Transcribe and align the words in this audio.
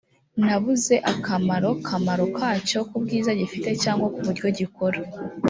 nabuze 0.45 0.95
akamaro 1.13 1.69
kamaro 1.87 2.25
kacyo 2.37 2.79
ku 2.89 2.95
bwiza 3.03 3.31
gifite 3.39 3.69
cyangwa 3.83 4.07
ku 4.13 4.19
buryo 4.25 4.47
gikora 4.57 4.99